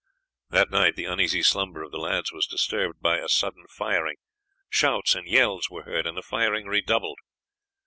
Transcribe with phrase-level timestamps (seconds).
[0.49, 4.15] That night the uneasy slumber of the lads was disturbed by a sudden firing;
[4.67, 7.19] shouts and yells were heard, and the firing redoubled.